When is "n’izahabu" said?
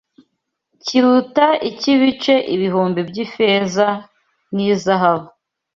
4.53-5.29